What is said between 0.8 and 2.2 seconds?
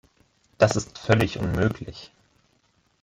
völlig unmöglich.